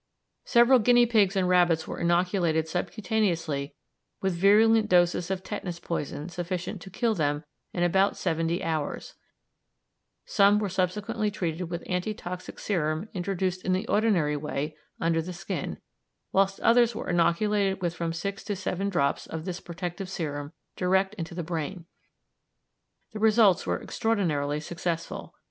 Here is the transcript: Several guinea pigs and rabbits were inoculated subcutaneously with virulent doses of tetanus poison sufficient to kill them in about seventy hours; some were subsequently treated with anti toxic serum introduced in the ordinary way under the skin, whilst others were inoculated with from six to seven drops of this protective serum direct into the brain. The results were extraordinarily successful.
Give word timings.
Several 0.45 0.79
guinea 0.79 1.05
pigs 1.05 1.35
and 1.35 1.47
rabbits 1.47 1.87
were 1.87 1.99
inoculated 1.99 2.65
subcutaneously 2.65 3.73
with 4.19 4.33
virulent 4.33 4.89
doses 4.89 5.29
of 5.29 5.43
tetanus 5.43 5.79
poison 5.79 6.27
sufficient 6.27 6.81
to 6.81 6.89
kill 6.89 7.13
them 7.13 7.43
in 7.71 7.83
about 7.83 8.17
seventy 8.17 8.63
hours; 8.63 9.13
some 10.25 10.57
were 10.57 10.69
subsequently 10.69 11.29
treated 11.29 11.65
with 11.69 11.83
anti 11.85 12.15
toxic 12.15 12.57
serum 12.57 13.09
introduced 13.13 13.63
in 13.63 13.73
the 13.73 13.87
ordinary 13.87 14.35
way 14.35 14.75
under 14.99 15.21
the 15.21 15.33
skin, 15.33 15.77
whilst 16.31 16.59
others 16.61 16.95
were 16.95 17.11
inoculated 17.11 17.79
with 17.83 17.93
from 17.93 18.11
six 18.11 18.43
to 18.45 18.55
seven 18.55 18.89
drops 18.89 19.27
of 19.27 19.45
this 19.45 19.59
protective 19.59 20.09
serum 20.09 20.51
direct 20.75 21.13
into 21.13 21.35
the 21.35 21.43
brain. 21.43 21.85
The 23.13 23.19
results 23.19 23.67
were 23.67 23.79
extraordinarily 23.79 24.61
successful. 24.61 25.35